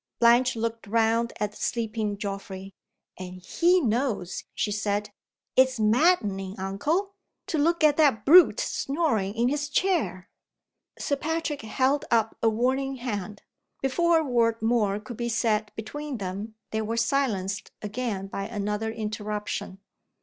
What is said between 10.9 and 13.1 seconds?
Sir Patrick held up a warning